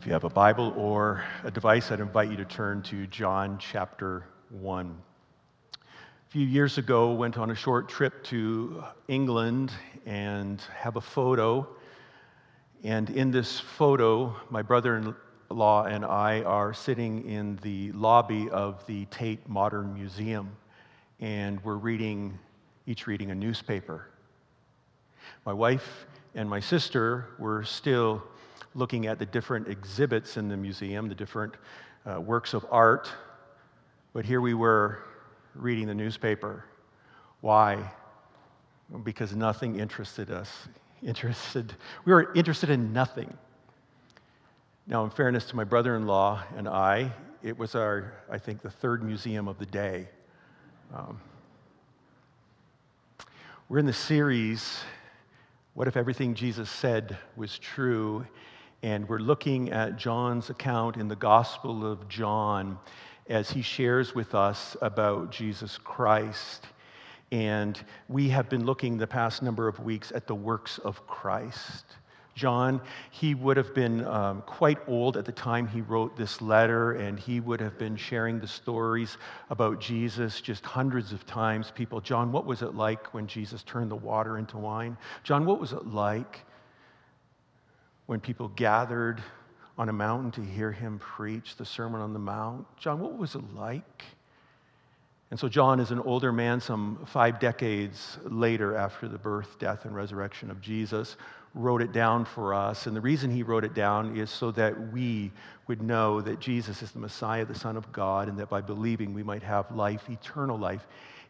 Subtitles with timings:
[0.00, 3.58] If you have a Bible or a device, I'd invite you to turn to John
[3.58, 4.96] chapter 1.
[5.74, 9.70] A few years ago, went on a short trip to England
[10.06, 11.68] and have a photo.
[12.82, 19.04] And in this photo, my brother-in-law and I are sitting in the lobby of the
[19.10, 20.56] Tate Modern Museum,
[21.20, 22.38] and we're reading,
[22.86, 24.06] each reading a newspaper.
[25.44, 28.22] My wife and my sister were still
[28.74, 31.54] looking at the different exhibits in the museum, the different
[32.06, 33.10] uh, works of art.
[34.12, 35.04] But here we were
[35.54, 36.64] reading the newspaper.
[37.40, 37.90] Why?
[39.04, 40.68] Because nothing interested us.
[41.02, 41.72] Interested,
[42.04, 43.32] we were interested in nothing.
[44.86, 48.60] Now, in fairness to my brother in law and I, it was our, I think,
[48.60, 50.08] the third museum of the day.
[50.94, 51.20] Um,
[53.68, 54.80] we're in the series,
[55.74, 58.26] What If Everything Jesus Said Was True?
[58.82, 62.78] And we're looking at John's account in the Gospel of John
[63.28, 66.66] as he shares with us about Jesus Christ.
[67.30, 71.84] And we have been looking the past number of weeks at the works of Christ.
[72.34, 76.92] John, he would have been um, quite old at the time he wrote this letter,
[76.92, 79.18] and he would have been sharing the stories
[79.50, 81.70] about Jesus just hundreds of times.
[81.70, 84.96] People, John, what was it like when Jesus turned the water into wine?
[85.22, 86.46] John, what was it like
[88.10, 89.22] when people gathered
[89.78, 92.66] on a mountain to hear him preach the Sermon on the Mount.
[92.76, 94.04] John, what was it like?
[95.30, 99.84] And so, John is an older man, some five decades later after the birth, death,
[99.84, 101.16] and resurrection of Jesus,
[101.54, 102.88] wrote it down for us.
[102.88, 105.30] And the reason he wrote it down is so that we
[105.68, 109.14] would know that Jesus is the Messiah, the Son of God, and that by believing
[109.14, 110.84] we might have life, eternal life,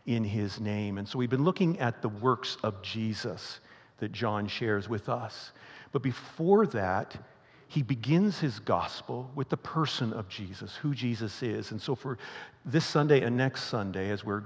[0.07, 0.97] in his name.
[0.97, 3.61] And so, we've been looking at the works of Jesus
[3.99, 5.53] that John shares with us.
[5.93, 7.17] But before that,
[7.69, 11.71] he begins his gospel with the person of Jesus, who Jesus is.
[11.71, 12.19] And so, for
[12.65, 14.43] this Sunday and next Sunday, as we're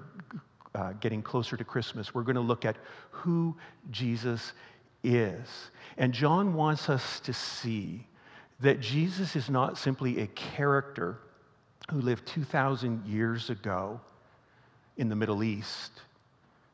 [0.75, 2.77] uh, getting closer to Christmas, we're going to look at
[3.11, 3.57] who
[3.91, 4.53] Jesus
[5.03, 5.71] is.
[5.97, 8.07] And John wants us to see
[8.61, 11.19] that Jesus is not simply a character
[11.91, 14.01] who lived 2,000 years ago
[14.97, 15.93] in the Middle East,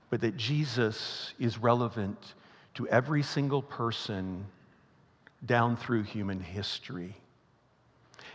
[0.08, 2.34] but that Jesus is relevant
[2.74, 4.46] to every single person
[5.46, 7.14] down through human history.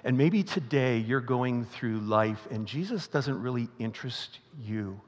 [0.04, 5.00] And maybe today you're going through life and Jesus doesn't really interest you.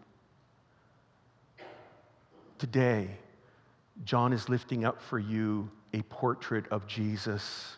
[2.57, 3.09] Today,
[4.03, 7.78] John is lifting up for you a portrait of Jesus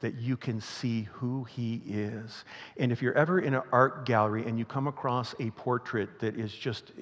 [0.00, 2.44] that you can see who he is.
[2.76, 6.36] And if you're ever in an art gallery and you come across a portrait that
[6.38, 6.92] is just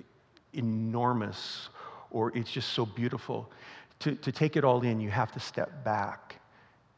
[0.52, 1.68] enormous
[2.10, 3.50] or it's just so beautiful,
[4.00, 6.41] to, to take it all in, you have to step back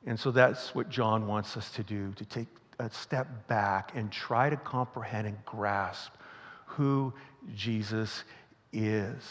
[0.07, 2.49] and so that's what John wants us to do to take
[2.79, 6.13] a step back and try to comprehend and grasp
[6.67, 7.13] who
[7.55, 8.25] Jesus
[8.73, 9.23] is.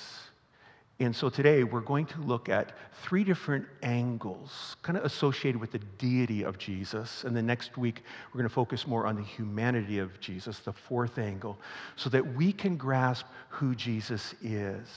[0.99, 5.71] And so today we're going to look at three different angles, kind of associated with
[5.71, 7.23] the deity of Jesus.
[7.23, 10.71] And the next week we're going to focus more on the humanity of Jesus, the
[10.71, 11.57] fourth angle,
[11.95, 14.87] so that we can grasp who Jesus is.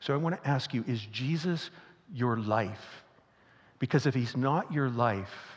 [0.00, 1.70] So I want to ask you is Jesus
[2.12, 3.01] your life?
[3.82, 5.56] Because if he's not your life,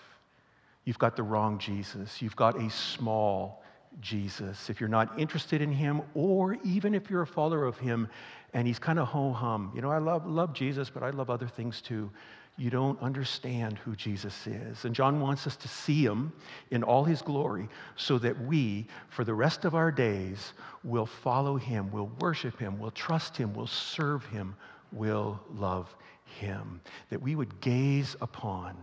[0.83, 2.23] you've got the wrong Jesus.
[2.23, 3.61] You've got a small
[4.01, 4.67] Jesus.
[4.67, 8.09] If you're not interested in him, or even if you're a follower of him
[8.55, 11.29] and he's kind of ho hum, you know, I love, love Jesus, but I love
[11.29, 12.09] other things too.
[12.57, 14.85] You don't understand who Jesus is.
[14.85, 16.33] And John wants us to see him
[16.71, 20.53] in all his glory so that we, for the rest of our days,
[20.83, 24.55] will follow him, will worship him, will trust him, will serve him,
[24.91, 28.75] will love him, that we would gaze upon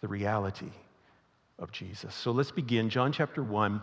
[0.00, 0.72] the reality
[1.58, 2.14] of Jesus.
[2.14, 2.90] So let's begin.
[2.90, 3.80] John chapter 1,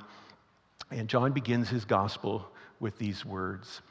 [0.91, 2.47] and John begins his gospel
[2.79, 3.81] with these words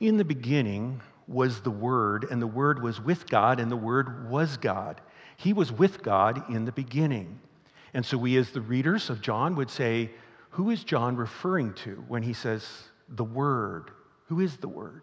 [0.00, 4.28] In the beginning was the Word, and the Word was with God, and the Word
[4.30, 5.00] was God.
[5.36, 7.40] He was with God in the beginning.
[7.92, 10.10] And so we, as the readers of John, would say,
[10.50, 12.66] Who is John referring to when he says
[13.08, 13.90] the Word?
[14.26, 15.02] Who is the Word?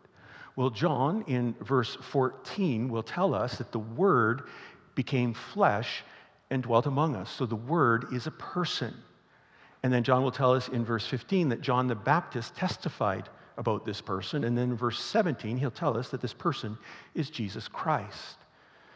[0.55, 4.43] Well, John in verse 14 will tell us that the Word
[4.95, 6.03] became flesh
[6.49, 7.31] and dwelt among us.
[7.31, 8.93] So the Word is a person.
[9.83, 13.85] And then John will tell us in verse 15 that John the Baptist testified about
[13.85, 14.43] this person.
[14.43, 16.77] And then in verse 17, he'll tell us that this person
[17.15, 18.37] is Jesus Christ.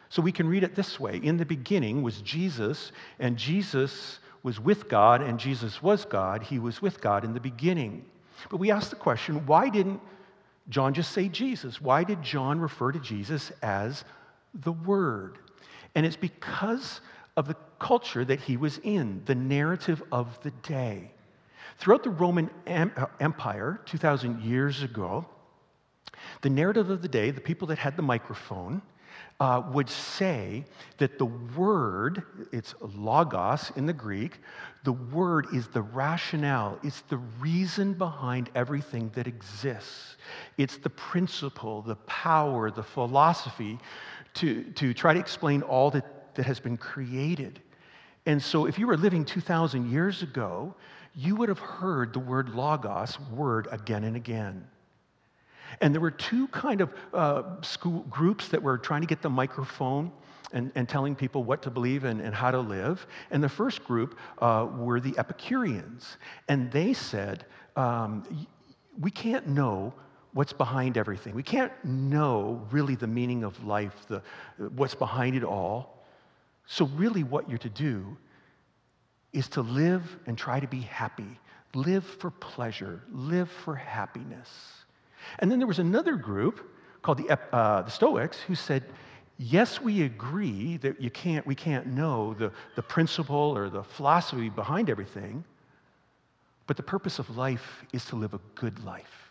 [0.09, 4.59] So we can read it this way In the beginning was Jesus, and Jesus was
[4.59, 6.43] with God, and Jesus was God.
[6.43, 8.05] He was with God in the beginning.
[8.49, 10.01] But we ask the question why didn't
[10.69, 11.79] John just say Jesus?
[11.79, 14.03] Why did John refer to Jesus as
[14.53, 15.37] the Word?
[15.93, 17.01] And it's because
[17.37, 21.11] of the culture that he was in, the narrative of the day.
[21.77, 25.25] Throughout the Roman uh, Empire, 2,000 years ago,
[26.41, 28.81] the narrative of the day, the people that had the microphone,
[29.39, 30.63] uh, would say
[30.97, 34.39] that the word, it's logos in the Greek,
[34.83, 40.15] the word is the rationale, it's the reason behind everything that exists.
[40.57, 43.77] It's the principle, the power, the philosophy
[44.35, 47.61] to, to try to explain all that, that has been created.
[48.25, 50.73] And so, if you were living 2,000 years ago,
[51.13, 54.67] you would have heard the word logos, word, again and again.
[55.81, 59.29] And there were two kind of uh, school groups that were trying to get the
[59.29, 60.11] microphone
[60.53, 63.05] and, and telling people what to believe and, and how to live.
[63.31, 66.17] And the first group uh, were the Epicureans.
[66.47, 67.45] And they said,
[67.75, 68.47] um,
[68.99, 69.93] we can't know
[70.33, 71.33] what's behind everything.
[71.33, 74.21] We can't know really the meaning of life, the,
[74.75, 76.05] what's behind it all.
[76.67, 78.17] So, really, what you're to do
[79.33, 81.39] is to live and try to be happy.
[81.73, 84.49] Live for pleasure, live for happiness.
[85.39, 88.83] And then there was another group called the, uh, the Stoics who said,
[89.37, 94.49] yes, we agree that you can't, we can't know the, the principle or the philosophy
[94.49, 95.43] behind everything,
[96.67, 99.24] but the purpose of life is to live a good life,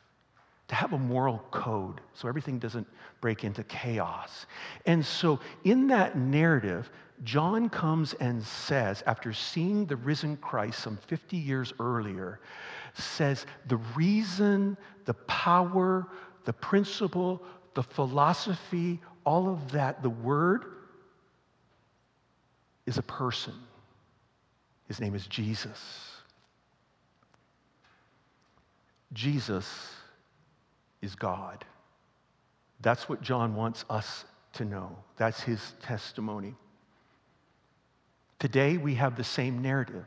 [0.69, 2.87] to have a moral code so everything doesn't
[3.21, 4.47] break into chaos.
[4.87, 6.91] And so, in that narrative,
[7.23, 12.41] John comes and says, after seeing the risen Christ some 50 years earlier,
[12.95, 16.07] says the reason, the power,
[16.45, 17.43] the principle,
[17.75, 20.65] the philosophy, all of that, the word
[22.87, 23.55] is a person.
[24.89, 26.11] His name is Jesus.
[29.13, 29.95] Jesus
[31.05, 31.65] is God.
[32.81, 34.25] That's what John wants us
[34.55, 34.97] to know.
[35.17, 36.55] That's his testimony.
[38.39, 40.05] Today, we have the same narrative.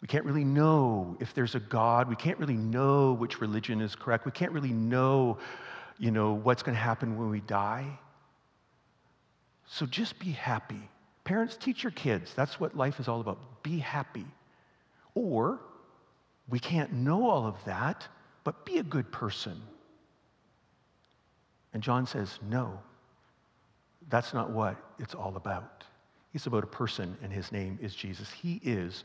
[0.00, 2.08] We can't really know if there's a God.
[2.08, 4.24] We can't really know which religion is correct.
[4.24, 5.38] We can't really know,
[5.98, 7.86] you know, what's going to happen when we die.
[9.66, 10.80] So just be happy.
[11.24, 12.32] Parents, teach your kids.
[12.34, 13.62] That's what life is all about.
[13.62, 14.26] Be happy.
[15.14, 15.60] Or
[16.48, 18.06] we can't know all of that,
[18.46, 19.60] but be a good person.
[21.74, 22.78] And John says, no,
[24.08, 25.82] that's not what it's all about.
[26.32, 28.30] He's about a person, and his name is Jesus.
[28.30, 29.02] He is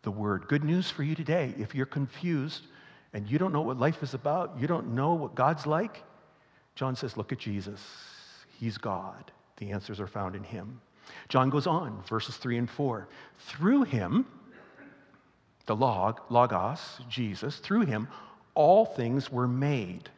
[0.00, 0.48] the word.
[0.48, 1.54] Good news for you today.
[1.58, 2.68] If you're confused
[3.12, 6.02] and you don't know what life is about, you don't know what God's like,
[6.74, 7.86] John says, Look at Jesus.
[8.58, 9.30] He's God.
[9.58, 10.80] The answers are found in him.
[11.28, 13.08] John goes on, verses 3 and 4.
[13.40, 14.24] Through him,
[15.66, 16.80] the log, logos,
[17.10, 18.08] Jesus, through him,
[18.54, 20.08] all things were made.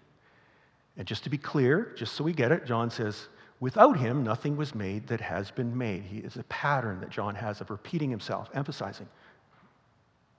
[0.96, 3.28] And just to be clear, just so we get it, John says,
[3.60, 6.02] without him, nothing was made that has been made.
[6.02, 9.08] He is a pattern that John has of repeating himself, emphasizing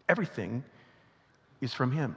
[0.09, 0.63] Everything
[1.61, 2.15] is from him.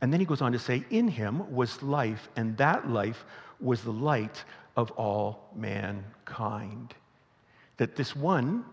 [0.00, 3.24] And then he goes on to say, In him was life, and that life
[3.60, 4.44] was the light
[4.76, 6.94] of all mankind.
[7.76, 8.64] That this one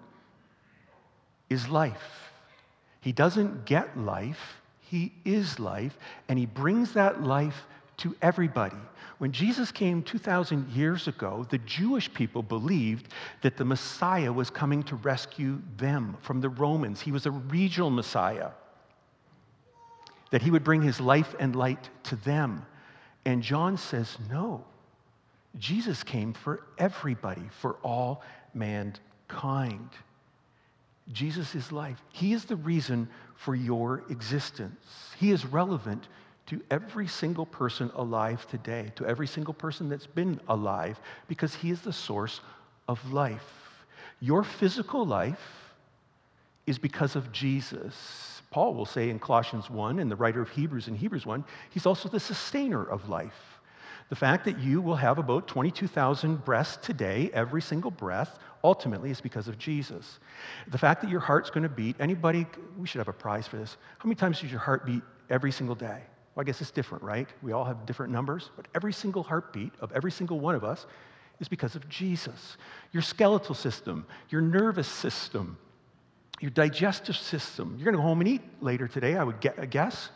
[1.49, 2.31] is life.
[3.01, 5.97] He doesn't get life, he is life,
[6.27, 7.63] and he brings that life
[7.97, 8.77] to everybody.
[9.17, 13.07] When Jesus came 2,000 years ago, the Jewish people believed
[13.41, 16.99] that the Messiah was coming to rescue them from the Romans.
[16.99, 18.49] He was a regional Messiah,
[20.31, 22.65] that he would bring his life and light to them.
[23.23, 24.65] And John says, no.
[25.57, 28.21] Jesus came for everybody, for all
[28.53, 29.89] mankind.
[31.11, 32.01] Jesus is life.
[32.11, 35.13] He is the reason for your existence.
[35.17, 36.07] He is relevant
[36.47, 41.71] to every single person alive today, to every single person that's been alive, because He
[41.71, 42.41] is the source
[42.87, 43.85] of life.
[44.19, 45.73] Your physical life
[46.65, 48.41] is because of Jesus.
[48.51, 51.85] Paul will say in Colossians 1, and the writer of Hebrews in Hebrews 1, He's
[51.85, 53.54] also the sustainer of life.
[54.09, 59.19] The fact that you will have about 22,000 breaths today, every single breath, ultimately is
[59.19, 60.19] because of Jesus.
[60.67, 62.45] The fact that your heart's going to beat, anybody,
[62.77, 63.77] we should have a prize for this.
[63.97, 66.01] How many times does your heart beat every single day?
[66.35, 67.27] Well, I guess it's different, right?
[67.41, 70.85] We all have different numbers, but every single heartbeat of every single one of us
[71.39, 72.57] is because of Jesus.
[72.91, 75.57] Your skeletal system, your nervous system,
[76.41, 77.75] your digestive system.
[77.77, 80.09] You're going to go home and eat later today, I would guess.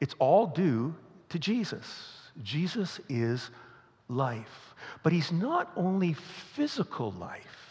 [0.00, 0.94] It's all due
[1.30, 2.17] to Jesus.
[2.42, 3.50] Jesus is
[4.08, 4.74] life.
[5.02, 7.68] But he's not only physical life,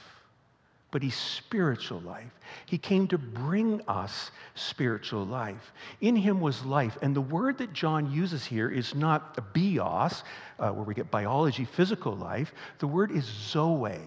[0.91, 2.31] but he's spiritual life.
[2.65, 5.73] He came to bring us spiritual life.
[5.99, 6.97] In him was life.
[7.01, 10.23] And the word that John uses here is not bios,
[10.59, 12.53] uh, where we get biology, physical life.
[12.79, 13.99] The word is zoe,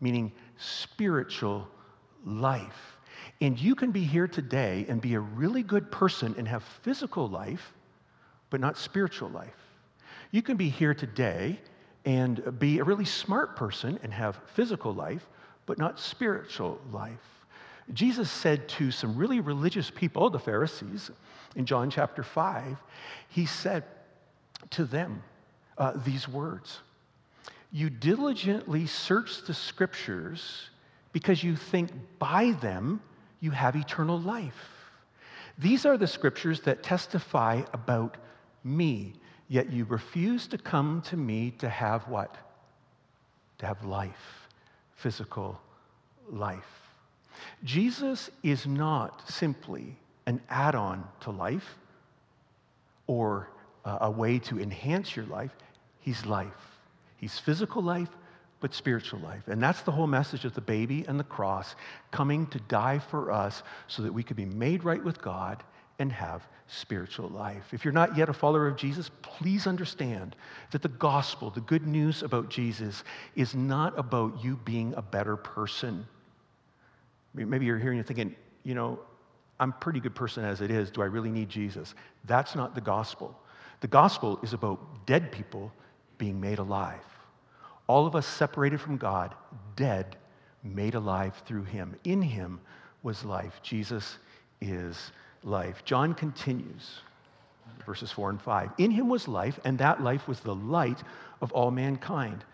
[0.00, 1.68] meaning spiritual
[2.24, 2.98] life.
[3.42, 7.28] And you can be here today and be a really good person and have physical
[7.28, 7.74] life,
[8.48, 9.69] but not spiritual life.
[10.30, 11.58] You can be here today
[12.04, 15.26] and be a really smart person and have physical life,
[15.66, 17.18] but not spiritual life.
[17.92, 21.10] Jesus said to some really religious people, the Pharisees,
[21.56, 22.76] in John chapter 5,
[23.28, 23.84] he said
[24.70, 25.22] to them
[25.78, 26.80] uh, these words
[27.72, 30.70] You diligently search the scriptures
[31.12, 33.00] because you think by them
[33.40, 34.80] you have eternal life.
[35.58, 38.16] These are the scriptures that testify about
[38.62, 39.14] me,
[39.50, 42.36] yet you refuse to come to me to have what?
[43.58, 44.48] To have life,
[44.94, 45.60] physical
[46.30, 46.88] life.
[47.64, 51.76] Jesus is not simply an add on to life
[53.08, 53.50] or
[53.84, 55.50] a way to enhance your life.
[55.98, 56.78] He's life.
[57.16, 58.10] He's physical life,
[58.60, 59.48] but spiritual life.
[59.48, 61.74] And that's the whole message of the baby and the cross
[62.12, 65.64] coming to die for us so that we could be made right with God
[66.00, 67.72] and have spiritual life.
[67.72, 70.34] If you're not yet a follower of Jesus, please understand
[70.72, 73.04] that the gospel, the good news about Jesus,
[73.36, 76.06] is not about you being a better person.
[77.34, 78.98] Maybe you're here and you're thinking, you know,
[79.60, 80.90] I'm a pretty good person as it is.
[80.90, 81.94] Do I really need Jesus?
[82.24, 83.38] That's not the gospel.
[83.80, 85.70] The gospel is about dead people
[86.16, 87.04] being made alive.
[87.86, 89.34] All of us separated from God,
[89.76, 90.16] dead,
[90.62, 91.94] made alive through Him.
[92.04, 92.60] In Him
[93.02, 93.60] was life.
[93.62, 94.18] Jesus
[94.60, 95.12] is
[95.42, 95.84] life.
[95.84, 97.00] John continues,
[97.86, 98.70] verses 4 and 5.
[98.78, 101.02] In Him was life, and that life was the light
[101.40, 102.44] of all mankind.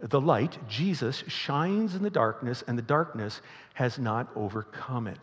[0.00, 3.40] The light, Jesus, shines in the darkness, and the darkness
[3.74, 5.20] has not overcome it.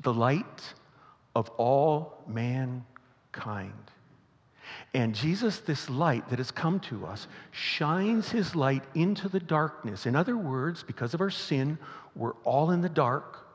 [0.00, 0.74] The light
[1.36, 3.72] of all mankind.
[4.94, 10.06] And Jesus, this light that has come to us, shines his light into the darkness.
[10.06, 11.78] In other words, because of our sin,
[12.16, 13.46] we're all in the dark.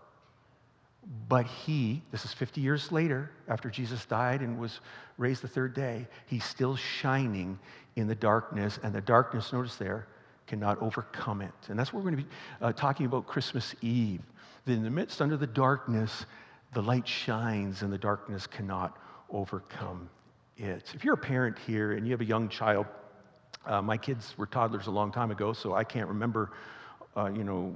[1.28, 4.80] But he, this is 50 years later, after Jesus died and was
[5.18, 7.58] raised the third day, he's still shining
[7.96, 8.80] in the darkness.
[8.84, 10.08] And the darkness, notice there,
[10.46, 11.54] cannot overcome it.
[11.68, 14.22] And that's what we're going to be uh, talking about Christmas Eve.
[14.66, 16.26] That in the midst, under the darkness,
[16.74, 18.98] the light shines and the darkness cannot
[19.32, 20.10] overcome
[20.58, 20.92] it.
[20.94, 22.86] If you're a parent here and you have a young child,
[23.66, 26.52] uh, my kids were toddlers a long time ago, so I can't remember,
[27.20, 27.76] uh, you know,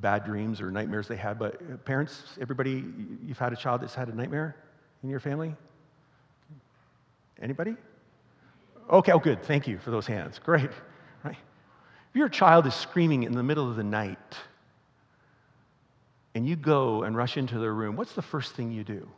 [0.00, 1.38] bad dreams or nightmares they had.
[1.38, 2.84] But uh, parents, everybody,
[3.26, 4.56] you've had a child that's had a nightmare
[5.02, 5.54] in your family?
[7.40, 7.76] Anybody?
[8.90, 9.42] Okay, oh, good.
[9.42, 10.38] Thank you for those hands.
[10.38, 10.70] Great.
[11.24, 11.36] Right.
[12.10, 14.36] If your child is screaming in the middle of the night
[16.34, 19.08] and you go and rush into their room, what's the first thing you do?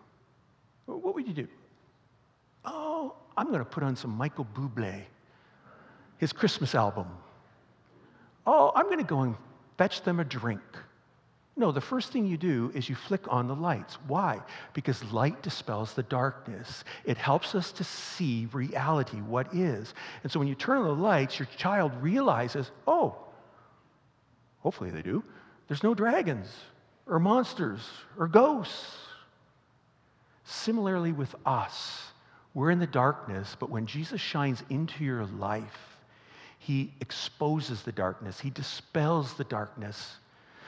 [0.86, 1.48] What would you do?
[2.64, 5.02] Oh, I'm going to put on some Michael Bublé,
[6.18, 7.06] his Christmas album.
[8.46, 9.36] Oh, I'm going to go and
[9.78, 10.60] fetch them a drink.
[11.54, 13.98] No, the first thing you do is you flick on the lights.
[14.06, 14.40] Why?
[14.72, 16.82] Because light dispels the darkness.
[17.04, 19.92] It helps us to see reality, what is.
[20.22, 23.16] And so when you turn on the lights, your child realizes, oh,
[24.60, 25.22] hopefully they do,
[25.68, 26.48] there's no dragons
[27.06, 27.80] or monsters
[28.18, 28.96] or ghosts.
[30.44, 32.00] Similarly with us,
[32.54, 35.91] we're in the darkness, but when Jesus shines into your life,
[36.64, 40.14] he exposes the darkness, he dispels the darkness.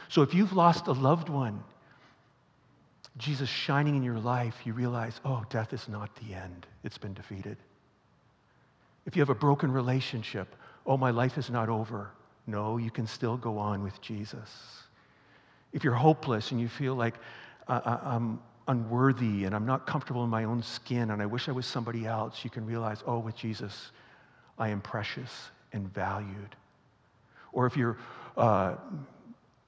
[0.09, 1.63] So if you've lost a loved one,
[3.17, 7.15] Jesus shining in your life, you realize, oh, death is not the end, it's been
[7.15, 7.57] defeated.
[9.07, 12.11] If you have a broken relationship, oh, my life is not over.
[12.49, 14.51] No, you can still go on with Jesus.
[15.73, 17.15] If you're hopeless and you feel like
[17.69, 21.49] uh, uh I'm unworthy and I'm not comfortable in my own skin and I wish
[21.49, 23.93] I was somebody else, you can realize, oh, with Jesus,
[24.59, 26.57] I am precious and valued.
[27.53, 27.99] Or if you're
[28.39, 28.77] uh,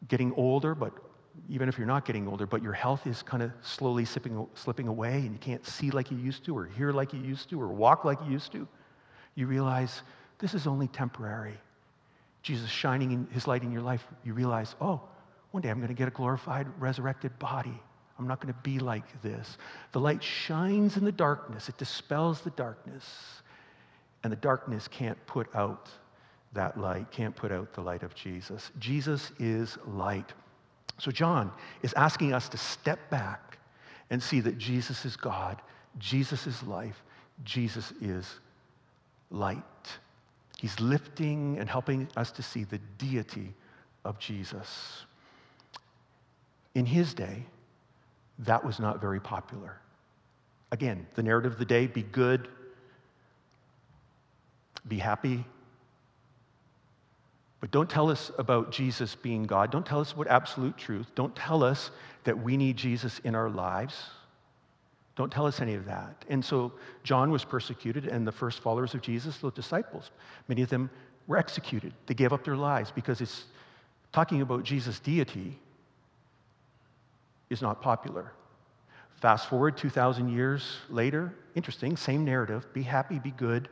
[0.09, 0.93] getting older, but
[1.51, 4.89] even if you're not getting older, but your health is kind of slowly slipping, slipping
[4.89, 7.61] away and you can't see like you used to, or hear like you used to,
[7.61, 8.67] or walk like you used to,
[9.35, 10.03] you realize
[10.39, 11.59] this is only temporary.
[12.43, 15.01] Jesus shining in his light in your life, you realize, oh,
[15.51, 17.79] one day I'm going to get a glorified, resurrected body.
[18.19, 19.59] I'm not going to be like this.
[19.93, 23.05] The light shines in the darkness, it dispels the darkness,
[24.27, 25.89] and the darkness can't put out
[26.53, 28.73] that light, can't put out the light of Jesus.
[28.81, 30.33] Jesus is light.
[30.99, 31.53] So, John
[31.83, 33.59] is asking us to step back
[34.11, 35.63] and see that Jesus is God,
[35.99, 37.05] Jesus is life,
[37.45, 38.41] Jesus is
[39.31, 39.63] light.
[40.59, 43.55] He's lifting and helping us to see the deity
[44.05, 45.05] of Jesus.
[46.75, 47.47] In his day,
[48.41, 49.79] that was not very popular.
[50.73, 52.49] Again, the narrative of the day be good,
[54.89, 55.45] be happy,
[57.61, 59.71] But don't tell us about Jesus being God.
[59.71, 61.07] Don't tell us about absolute truth.
[61.15, 61.91] Don't tell us
[62.25, 63.97] that we need Jesus in our lives.
[65.17, 66.25] Don't tell us any of that.
[66.29, 70.11] And so John was persecuted, and the first followers of Jesus, the disciples,
[70.49, 70.91] many of them
[71.27, 71.95] were executed.
[72.07, 73.47] They gave up their lives because it's
[74.13, 75.59] talking about Jesus' deity
[77.49, 78.33] is not popular.
[79.21, 83.71] Fast forward 2,000 years later, interesting, same narrative be happy, be good.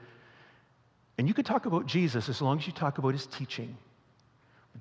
[1.19, 3.77] And you could talk about Jesus as long as you talk about his teaching.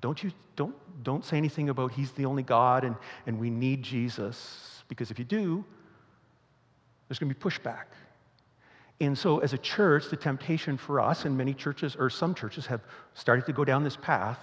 [0.00, 0.74] Don't, you, don't,
[1.04, 5.18] don't say anything about he's the only God and, and we need Jesus, because if
[5.18, 5.64] you do,
[7.08, 7.84] there's going to be pushback.
[9.00, 12.66] And so, as a church, the temptation for us, and many churches, or some churches,
[12.66, 12.80] have
[13.14, 14.38] started to go down this path,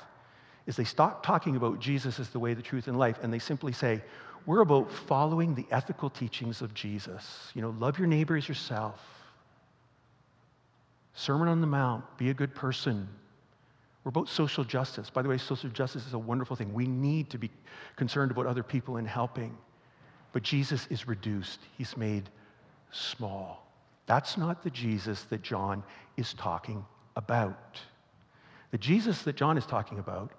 [0.67, 3.39] is they stop talking about Jesus as the way, the truth, and life, and they
[3.39, 4.01] simply say,
[4.45, 7.51] we're about following the ethical teachings of Jesus.
[7.53, 8.99] You know, love your neighbor as yourself.
[11.13, 13.07] Sermon on the Mount, be a good person.
[14.03, 15.09] We're about social justice.
[15.09, 16.73] By the way, social justice is a wonderful thing.
[16.73, 17.51] We need to be
[17.95, 19.55] concerned about other people and helping.
[20.31, 22.29] But Jesus is reduced, he's made
[22.91, 23.67] small.
[24.05, 25.83] That's not the Jesus that John
[26.17, 27.79] is talking about.
[28.71, 30.31] The Jesus that John is talking about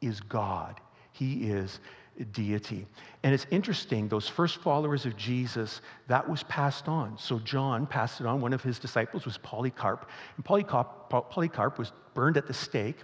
[0.00, 0.80] is God.
[1.12, 1.80] He is
[2.24, 2.86] deity.
[3.22, 7.16] And it's interesting, those first followers of Jesus, that was passed on.
[7.18, 8.40] So John passed it on.
[8.40, 10.08] One of his disciples was Polycarp.
[10.36, 12.96] And Polycarp, Polycarp was burned at the stake,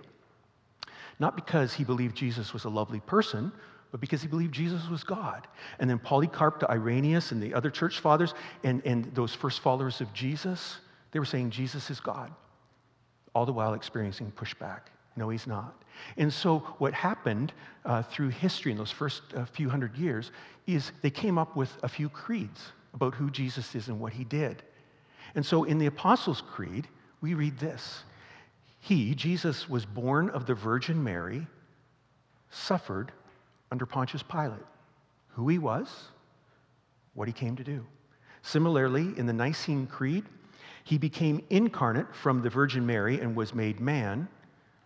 [1.19, 3.53] not because he believed Jesus was a lovely person,
[3.91, 5.47] but because he believed Jesus was God.
[5.79, 10.01] And then Polycarp to Irenaeus and the other church fathers and, and those first followers
[10.01, 10.79] of Jesus,
[11.13, 12.33] they were saying Jesus is God,
[13.35, 14.81] all the while experiencing pushback.
[15.17, 15.83] No, he's not.
[16.17, 17.53] And so, what happened
[17.85, 20.33] uh, through history in those first uh, few hundred years
[20.67, 24.25] is they came up with a few creeds about who Jesus is and what he
[24.25, 24.63] did.
[25.35, 26.89] And so, in the Apostles' Creed,
[27.21, 28.03] we read this
[28.81, 31.47] He, Jesus, was born of the Virgin Mary,
[32.51, 33.13] suffered
[33.71, 34.67] under Pontius Pilate.
[35.35, 35.89] Who he was,
[37.15, 37.85] what he came to do.
[38.43, 40.25] Similarly, in the Nicene Creed,
[40.85, 44.29] he became incarnate from the Virgin Mary and was made man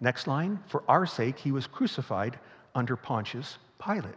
[0.01, 2.39] Next line, for our sake, he was crucified
[2.75, 4.15] under Pontius Pilate.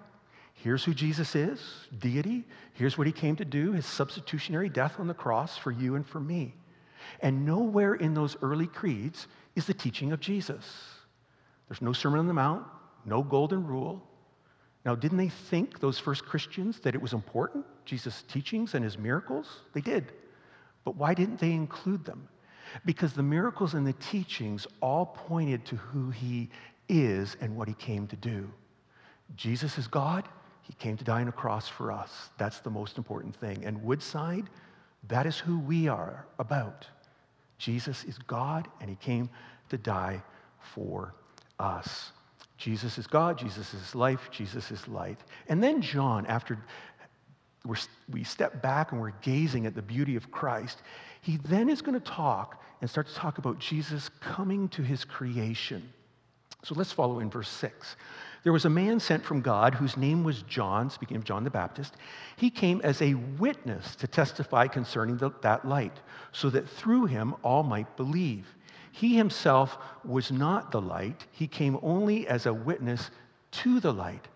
[0.53, 2.45] Here's who Jesus is deity.
[2.73, 6.05] Here's what he came to do his substitutionary death on the cross for you and
[6.05, 6.53] for me.
[7.21, 10.65] And nowhere in those early creeds is the teaching of Jesus.
[11.67, 12.65] There's no Sermon on the Mount,
[13.05, 14.03] no golden rule.
[14.85, 18.97] Now, didn't they think, those first Christians, that it was important, Jesus' teachings and his
[18.97, 19.61] miracles?
[19.73, 20.11] They did.
[20.83, 22.27] But why didn't they include them?
[22.85, 26.49] Because the miracles and the teachings all pointed to who he
[26.89, 28.49] is and what he came to do.
[29.35, 30.27] Jesus is God.
[30.61, 32.29] He came to die on a cross for us.
[32.37, 33.65] That's the most important thing.
[33.65, 34.49] And Woodside,
[35.07, 36.87] that is who we are about.
[37.57, 39.29] Jesus is God, and he came
[39.69, 40.21] to die
[40.59, 41.13] for
[41.59, 42.11] us.
[42.57, 45.19] Jesus is God, Jesus is life, Jesus is light.
[45.47, 46.59] And then John, after
[47.65, 50.81] we step back and we're gazing at the beauty of Christ,
[51.21, 55.05] he then is going to talk and start to talk about Jesus coming to his
[55.05, 55.87] creation.
[56.63, 57.95] So let's follow in verse 6.
[58.43, 61.49] There was a man sent from God whose name was John, speaking of John the
[61.49, 61.95] Baptist.
[62.37, 65.99] He came as a witness to testify concerning the, that light,
[66.31, 68.47] so that through him all might believe.
[68.91, 73.11] He himself was not the light, he came only as a witness
[73.51, 74.27] to the light.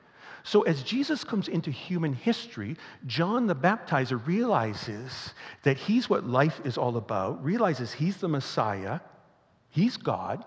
[0.47, 2.77] So, as Jesus comes into human history,
[3.07, 8.99] John the Baptizer realizes that he's what life is all about, realizes he's the Messiah,
[9.71, 10.45] he's God,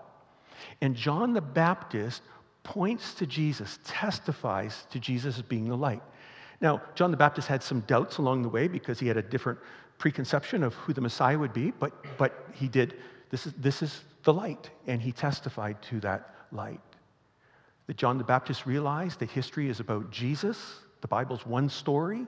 [0.79, 2.21] and John the Baptist
[2.63, 6.01] points to Jesus, testifies to Jesus as being the light.
[6.61, 9.59] Now, John the Baptist had some doubts along the way because he had a different
[9.97, 12.95] preconception of who the Messiah would be, but, but he did,
[13.31, 16.79] this is, this is the light, and he testified to that light
[17.89, 22.27] that John the Baptist realized that history is about Jesus, the Bible's one story,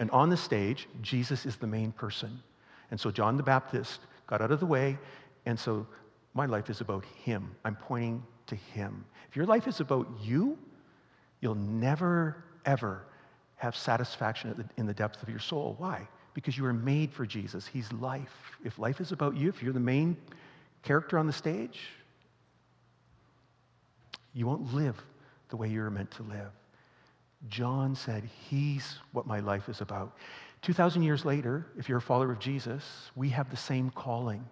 [0.00, 2.42] and on the stage, Jesus is the main person.
[2.90, 4.98] And so John the Baptist got out of the way,
[5.46, 5.86] and so
[6.34, 7.54] my life is about him.
[7.64, 9.04] I'm pointing to him.
[9.30, 10.58] If your life is about you,
[11.40, 13.04] you'll never, ever
[13.54, 15.76] have satisfaction in the depth of your soul.
[15.78, 16.08] Why?
[16.34, 17.64] Because you were made for Jesus.
[17.64, 18.58] He's life.
[18.64, 20.16] If life is about you, if you're the main
[20.82, 21.78] character on the stage,
[24.34, 25.02] you won't live
[25.48, 26.50] the way you're meant to live.
[27.48, 30.16] John said, He's what my life is about.
[30.62, 34.44] 2,000 years later, if you're a follower of Jesus, we have the same calling.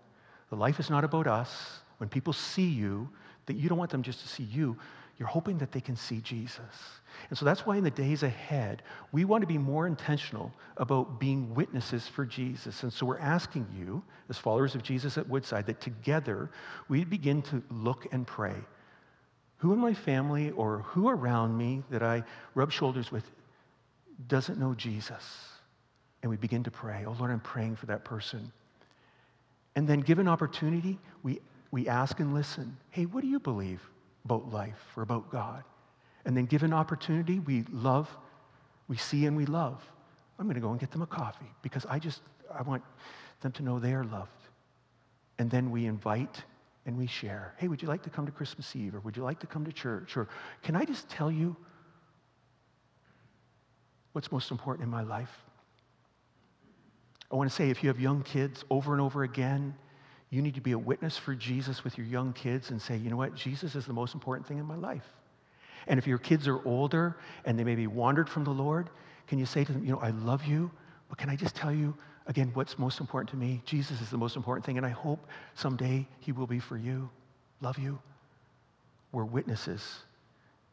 [0.51, 1.81] The life is not about us.
[1.99, 3.09] When people see you,
[3.47, 4.77] that you don't want them just to see you,
[5.19, 6.61] you're hoping that they can see Jesus.
[7.31, 11.19] And so that's why in the days ahead, we want to be more intentional about
[11.21, 12.83] being witnesses for Jesus.
[12.83, 16.51] And so we're asking you, as followers of Jesus at Woodside, that together
[16.89, 18.57] we begin to look and pray
[19.63, 22.25] who in my family or who around me that I
[22.57, 23.31] rub shoulders with
[24.27, 25.23] doesn't know Jesus?
[26.21, 28.51] And we begin to pray, oh Lord, I'm praying for that person.
[29.77, 31.39] And then, given opportunity, we,
[31.71, 33.89] we ask and listen, hey, what do you believe
[34.25, 35.63] about life or about God?
[36.25, 38.11] And then, given opportunity, we love,
[38.89, 39.81] we see and we love.
[40.41, 42.21] I'm going to go and get them a coffee because I just,
[42.53, 42.83] I want
[43.43, 44.31] them to know they are loved.
[45.39, 46.43] And then we invite
[46.87, 47.55] and we share.
[47.59, 48.95] Hey, would you like to come to Christmas Eve?
[48.95, 50.17] Or would you like to come to church?
[50.17, 50.29] Or
[50.63, 51.57] can I just tell you
[54.13, 55.31] what's most important in my life?
[57.31, 59.75] I want to say if you have young kids over and over again,
[60.31, 63.11] you need to be a witness for Jesus with your young kids and say, you
[63.11, 65.05] know what, Jesus is the most important thing in my life.
[65.87, 68.91] And if your kids are older and they maybe wandered from the Lord,
[69.27, 70.71] can you say to them, you know, I love you,
[71.09, 71.95] but can I just tell you
[72.27, 73.63] again what's most important to me?
[73.65, 77.09] Jesus is the most important thing, and I hope someday he will be for you.
[77.61, 77.99] Love you.
[79.13, 80.01] We're witnesses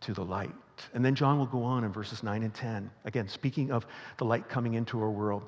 [0.02, 0.54] to the light.
[0.94, 2.90] And then John will go on in verses 9 and 10.
[3.06, 3.86] Again, speaking of
[4.18, 5.44] the light coming into our world.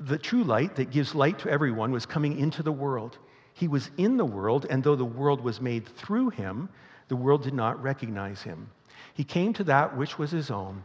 [0.00, 3.18] The true light that gives light to everyone was coming into the world.
[3.54, 6.68] He was in the world, and though the world was made through him,
[7.08, 8.68] the world did not recognize him.
[9.14, 10.84] He came to that which was his own,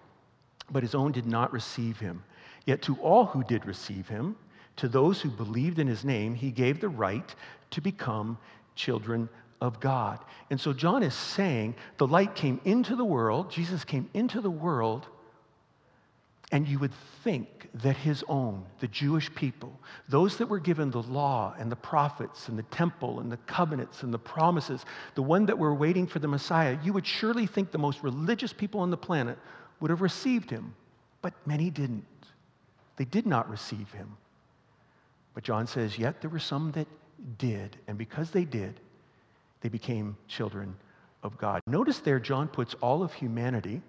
[0.71, 2.23] but his own did not receive him.
[2.65, 4.37] Yet to all who did receive him,
[4.77, 7.35] to those who believed in his name, he gave the right
[7.71, 8.37] to become
[8.75, 9.29] children
[9.61, 10.19] of God.
[10.49, 14.49] And so John is saying the light came into the world, Jesus came into the
[14.49, 15.07] world,
[16.51, 16.91] and you would
[17.23, 19.79] think that his own, the Jewish people,
[20.09, 24.03] those that were given the law and the prophets and the temple and the covenants
[24.03, 24.83] and the promises,
[25.15, 28.51] the one that were waiting for the Messiah, you would surely think the most religious
[28.51, 29.37] people on the planet
[29.79, 30.75] would have received him.
[31.21, 32.05] But many didn't.
[32.97, 34.17] They did not receive him.
[35.33, 36.87] But John says, yet there were some that
[37.37, 37.77] did.
[37.87, 38.79] And because they did,
[39.61, 40.75] they became children
[41.23, 41.61] of God.
[41.67, 43.81] Notice there, John puts all of humanity,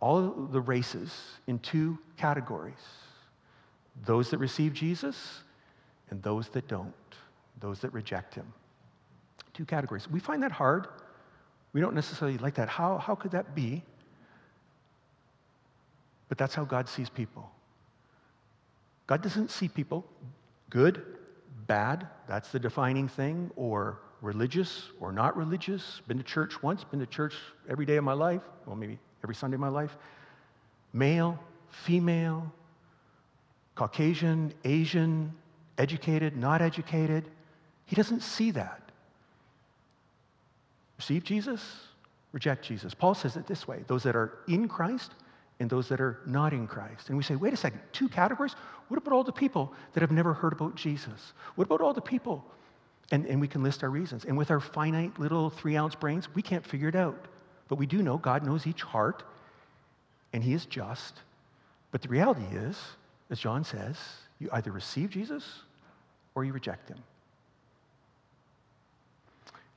[0.00, 1.14] all of the races,
[1.46, 2.74] in two categories
[4.04, 5.42] those that receive Jesus
[6.10, 6.92] and those that don't,
[7.60, 8.46] those that reject him.
[9.52, 10.10] Two categories.
[10.10, 10.88] We find that hard.
[11.72, 12.68] We don't necessarily like that.
[12.68, 13.82] How, how could that be?
[16.28, 17.50] But that's how God sees people.
[19.06, 20.04] God doesn't see people
[20.70, 21.02] good,
[21.66, 27.00] bad, that's the defining thing, or religious or not religious, been to church once, been
[27.00, 27.34] to church
[27.68, 29.96] every day of my life, well, maybe every Sunday of my life,
[30.92, 31.38] male,
[31.68, 32.52] female,
[33.74, 35.32] Caucasian, Asian,
[35.78, 37.24] educated, not educated.
[37.86, 38.80] He doesn't see that.
[40.96, 41.62] Receive Jesus,
[42.32, 42.94] reject Jesus.
[42.94, 45.12] Paul says it this way those that are in Christ
[45.60, 47.08] and those that are not in Christ.
[47.08, 48.54] And we say, wait a second, two categories?
[48.88, 51.32] What about all the people that have never heard about Jesus?
[51.54, 52.44] What about all the people
[53.10, 54.24] and, and we can list our reasons.
[54.24, 57.26] And with our finite little three ounce brains, we can't figure it out.
[57.68, 59.22] But we do know God knows each heart,
[60.32, 61.14] and He is just.
[61.90, 62.78] But the reality is,
[63.30, 63.96] as John says,
[64.38, 65.44] you either receive Jesus
[66.34, 66.98] or you reject Him.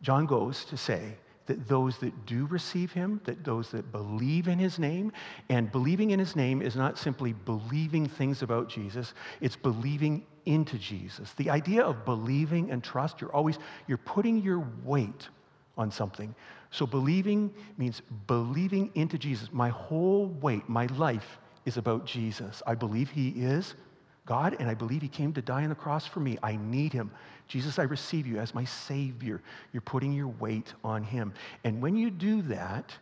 [0.02, 1.14] John goes to say
[1.48, 5.12] that those that do receive him, that those that believe in his name,
[5.50, 10.78] and believing in his name is not simply believing things about Jesus, it's believing into
[10.78, 11.34] Jesus.
[11.34, 15.30] The idea of believing and trust, you're always you're putting your weight
[15.78, 16.34] on something.
[16.72, 19.50] So believing means believing into Jesus.
[19.52, 22.62] My whole weight, my life is about Jesus.
[22.66, 23.76] I believe he is
[24.28, 26.38] God, and I believe He came to die on the cross for me.
[26.44, 27.10] I need Him.
[27.48, 29.42] Jesus, I receive you as my Savior.
[29.74, 31.34] You're putting your weight on Him.
[31.64, 32.94] And when you do that,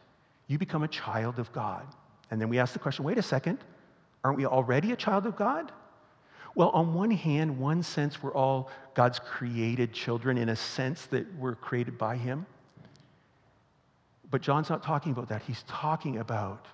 [0.47, 1.85] you become a child of God.
[2.31, 3.57] And then we ask the question wait a second,
[4.23, 5.71] aren't we already a child of God?
[6.53, 11.25] Well, on one hand, one sense, we're all God's created children in a sense that
[11.35, 12.45] we're created by Him.
[14.31, 15.41] But John's not talking about that.
[15.41, 16.67] He's talking about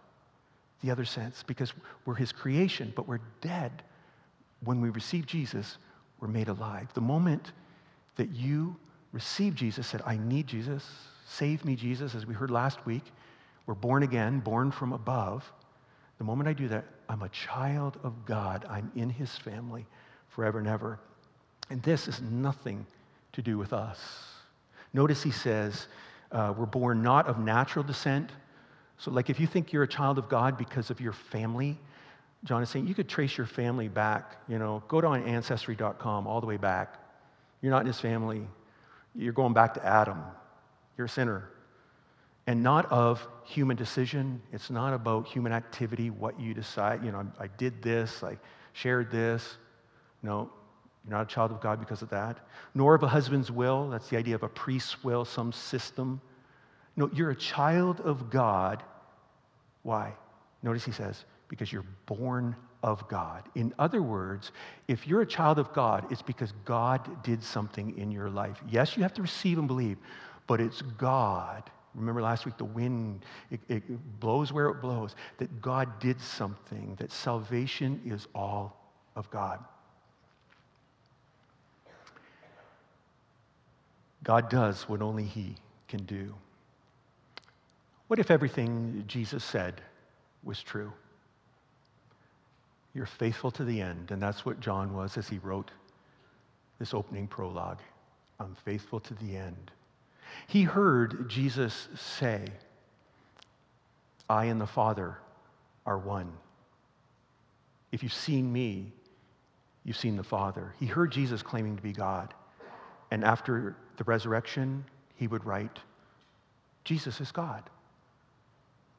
[0.83, 1.73] the other sense because
[2.05, 3.83] we're His creation, but we're dead
[4.63, 5.77] when we receive Jesus,
[6.19, 6.93] we're made alive.
[6.93, 7.51] The moment
[8.15, 8.75] that you
[9.11, 10.85] receive Jesus, said, I need Jesus,
[11.27, 13.03] save me, Jesus, as we heard last week,
[13.65, 15.51] we're born again, born from above.
[16.17, 18.65] The moment I do that, I'm a child of God.
[18.69, 19.85] I'm in his family
[20.29, 20.99] forever and ever.
[21.69, 22.85] And this is nothing
[23.33, 23.99] to do with us.
[24.93, 25.87] Notice he says,
[26.31, 28.31] uh, we're born not of natural descent.
[28.97, 31.77] So, like, if you think you're a child of God because of your family,
[32.43, 36.41] John is saying you could trace your family back, you know, go to ancestry.com all
[36.41, 36.95] the way back.
[37.61, 38.47] You're not in his family.
[39.15, 40.23] You're going back to Adam.
[40.97, 41.49] You're a sinner.
[42.47, 44.41] And not of human decision.
[44.51, 47.05] It's not about human activity, what you decide.
[47.05, 48.37] You know, I did this, I
[48.73, 49.57] shared this.
[50.23, 50.49] No,
[51.05, 52.39] you're not a child of God because of that.
[52.73, 53.89] Nor of a husband's will.
[53.89, 56.21] That's the idea of a priest's will, some system.
[56.95, 58.83] No, you're a child of God.
[59.83, 60.13] Why?
[60.63, 63.43] Notice he says, because you're born of God.
[63.55, 64.53] In other words,
[64.87, 68.61] if you're a child of God, it's because God did something in your life.
[68.69, 69.97] Yes, you have to receive and believe,
[70.47, 71.69] but it's God.
[71.93, 73.83] Remember last week, the wind, it, it
[74.21, 78.77] blows where it blows, that God did something, that salvation is all
[79.17, 79.59] of God.
[84.23, 85.57] God does what only He
[85.89, 86.33] can do.
[88.07, 89.81] What if everything Jesus said
[90.45, 90.93] was true?
[92.93, 94.11] You're faithful to the end.
[94.11, 95.71] And that's what John was as he wrote
[96.79, 97.79] this opening prologue.
[98.39, 99.71] I'm faithful to the end.
[100.47, 102.47] He heard Jesus say,
[104.29, 105.17] I and the Father
[105.85, 106.31] are one.
[107.91, 108.91] If you've seen me,
[109.83, 110.73] you've seen the Father.
[110.79, 112.33] He heard Jesus claiming to be God.
[113.11, 115.79] And after the resurrection, he would write,
[116.83, 117.63] Jesus is God.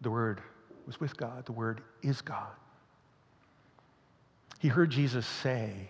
[0.02, 0.40] The Word
[0.86, 2.52] was with God, the Word is God.
[4.62, 5.88] He heard Jesus say,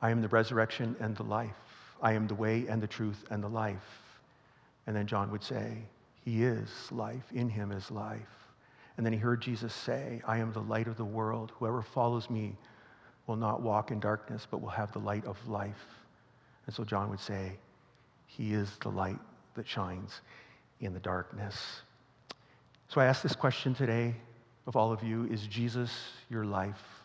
[0.00, 1.56] I am the resurrection and the life.
[2.00, 4.00] I am the way and the truth and the life.
[4.86, 5.76] And then John would say,
[6.24, 7.24] He is life.
[7.32, 8.20] In Him is life.
[8.96, 11.50] And then he heard Jesus say, I am the light of the world.
[11.58, 12.54] Whoever follows me
[13.26, 15.84] will not walk in darkness, but will have the light of life.
[16.66, 17.58] And so John would say,
[18.24, 19.18] He is the light
[19.54, 20.20] that shines
[20.78, 21.82] in the darkness.
[22.86, 24.14] So I ask this question today
[24.68, 25.90] of all of you Is Jesus
[26.28, 26.99] your life?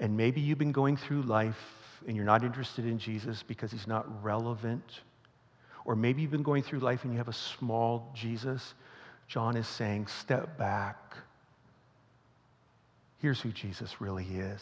[0.00, 3.86] And maybe you've been going through life and you're not interested in Jesus because he's
[3.86, 5.00] not relevant.
[5.84, 8.74] Or maybe you've been going through life and you have a small Jesus.
[9.28, 11.14] John is saying, step back.
[13.18, 14.60] Here's who Jesus really is.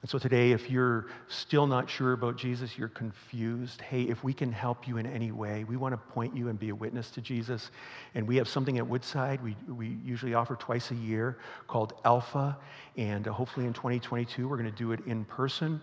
[0.00, 4.32] And so today, if you're still not sure about Jesus, you're confused, hey, if we
[4.32, 7.10] can help you in any way, we want to point you and be a witness
[7.10, 7.72] to Jesus.
[8.14, 12.56] And we have something at Woodside we, we usually offer twice a year called Alpha.
[12.96, 15.80] And uh, hopefully in 2022, we're going to do it in person.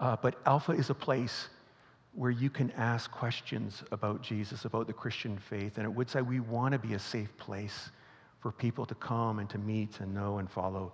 [0.00, 1.48] Uh, but Alpha is a place
[2.14, 5.76] where you can ask questions about Jesus, about the Christian faith.
[5.76, 7.90] And at Woodside, we want to be a safe place
[8.40, 10.92] for people to come and to meet and know and follow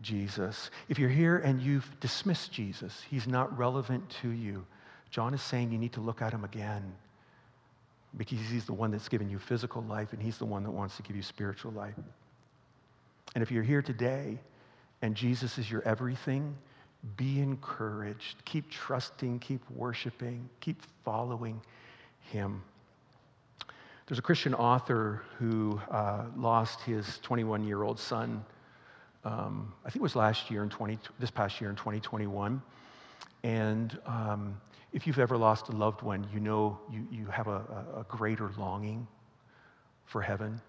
[0.00, 0.70] Jesus.
[0.88, 4.64] If you're here and you've dismissed Jesus, he's not relevant to you,
[5.10, 6.92] John is saying you need to look at him again
[8.16, 10.96] because he's the one that's given you physical life and he's the one that wants
[10.96, 11.94] to give you spiritual life.
[13.34, 14.38] And if you're here today
[15.02, 16.56] and Jesus is your everything,
[17.16, 18.44] be encouraged.
[18.44, 21.60] Keep trusting, keep worshiping, keep following
[22.32, 22.62] him.
[24.06, 28.44] There's a Christian author who uh, lost his 21 year old son
[29.24, 32.60] um, I think it was last year in 20, this past year in 2021.
[33.42, 34.60] And um,
[34.92, 37.62] if you've ever lost a loved one, you know you, you have a,
[37.96, 39.06] a greater longing
[40.04, 40.60] for heaven.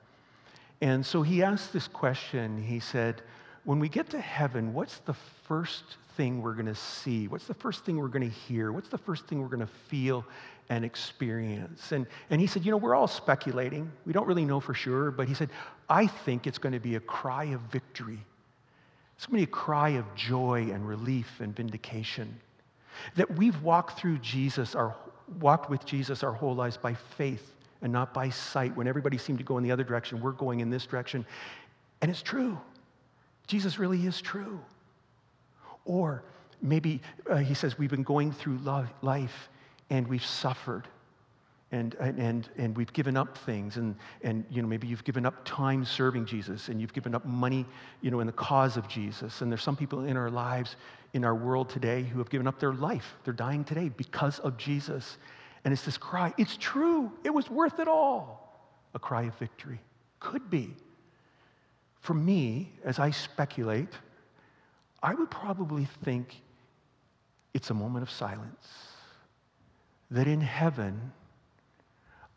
[0.82, 2.62] And so he asked this question.
[2.62, 3.22] He said,
[3.66, 7.28] When we get to heaven, what's the first thing we're going to see?
[7.28, 8.72] What's the first thing we're going to hear?
[8.72, 10.26] What's the first thing we're going to feel
[10.70, 11.92] and experience?
[11.92, 13.92] And, and he said, You know, we're all speculating.
[14.06, 15.12] We don't really know for sure.
[15.12, 15.50] But he said,
[15.90, 18.20] I think it's going to be a cry of victory
[19.22, 22.40] to be a cry of joy and relief and vindication.
[23.16, 24.96] That we've walked through Jesus, our,
[25.40, 28.76] walked with Jesus our whole lives by faith and not by sight.
[28.76, 31.26] When everybody seemed to go in the other direction, we're going in this direction.
[32.02, 32.58] And it's true.
[33.48, 34.60] Jesus really is true.
[35.86, 36.24] Or
[36.62, 38.58] maybe uh, he says we've been going through
[39.02, 39.50] life
[39.90, 40.88] and we've suffered
[41.72, 43.78] and, and, and we've given up things.
[43.78, 47.26] And, and you know maybe you've given up time serving jesus and you've given up
[47.26, 47.66] money
[48.02, 49.42] you know in the cause of jesus.
[49.42, 50.76] And there's some people in our lives
[51.14, 53.16] in our world today who have given up their life.
[53.24, 55.18] They're dying today because of jesus.
[55.64, 57.12] And it's this cry it's true.
[57.24, 58.42] It was worth it all.
[58.94, 59.80] A cry of victory.
[60.20, 60.76] Could be.
[62.00, 63.94] For me as i speculate
[65.02, 66.42] i would probably think
[67.54, 68.68] it's a moment of silence.
[70.12, 71.14] That in heaven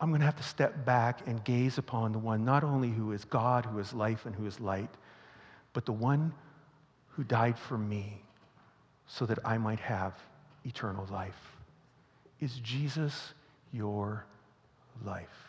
[0.01, 3.13] I'm going to have to step back and gaze upon the one not only who
[3.13, 4.91] is God, who is life, and who is light,
[5.73, 6.33] but the one
[7.09, 8.23] who died for me
[9.07, 10.15] so that I might have
[10.65, 11.57] eternal life.
[12.41, 13.35] Is Jesus
[13.73, 14.25] your
[15.05, 15.48] life?